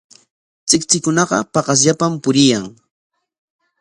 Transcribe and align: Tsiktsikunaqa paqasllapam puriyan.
Tsiktsikunaqa 0.67 1.37
paqasllapam 1.53 2.13
puriyan. 2.23 2.65